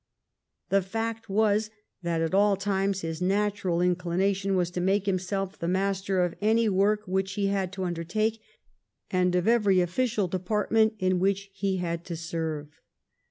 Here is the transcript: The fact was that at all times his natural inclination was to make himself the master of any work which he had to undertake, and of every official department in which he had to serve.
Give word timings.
The 0.69 0.81
fact 0.81 1.29
was 1.29 1.69
that 2.01 2.21
at 2.21 2.33
all 2.33 2.57
times 2.57 3.01
his 3.01 3.21
natural 3.21 3.81
inclination 3.81 4.55
was 4.55 4.71
to 4.71 4.81
make 4.81 5.05
himself 5.05 5.59
the 5.59 5.67
master 5.67 6.23
of 6.25 6.33
any 6.41 6.67
work 6.67 7.03
which 7.05 7.33
he 7.33 7.49
had 7.49 7.71
to 7.73 7.83
undertake, 7.83 8.41
and 9.11 9.35
of 9.35 9.47
every 9.47 9.79
official 9.79 10.27
department 10.27 10.95
in 10.97 11.19
which 11.19 11.51
he 11.53 11.77
had 11.77 12.03
to 12.05 12.15
serve. 12.15 12.79